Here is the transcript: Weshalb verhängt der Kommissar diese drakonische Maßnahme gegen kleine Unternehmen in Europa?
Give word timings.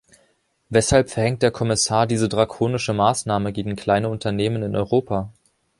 Weshalb 0.69 1.11
verhängt 1.11 1.43
der 1.43 1.51
Kommissar 1.51 2.07
diese 2.07 2.27
drakonische 2.27 2.91
Maßnahme 2.91 3.53
gegen 3.53 3.75
kleine 3.75 4.09
Unternehmen 4.09 4.63
in 4.63 4.75
Europa? 4.75 5.31